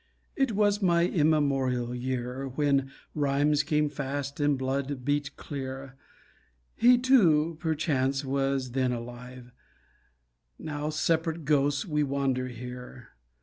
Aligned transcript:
It 0.35 0.53
was 0.53 0.81
my 0.81 1.05
immemorial 1.05 1.93
year, 1.93 2.47
When 2.47 2.89
rhymes 3.13 3.61
came 3.61 3.87
fast 3.87 4.39
and 4.39 4.57
blood 4.57 5.05
beat 5.05 5.35
clear; 5.37 5.95
He 6.75 6.97
too, 6.97 7.55
perchance, 7.59 8.25
was 8.25 8.71
then 8.71 8.93
alive, 8.93 9.51
Now 10.57 10.89
separate 10.89 11.45
ghosts, 11.45 11.85
we 11.85 12.01
wander 12.01 12.47
here. 12.47 13.09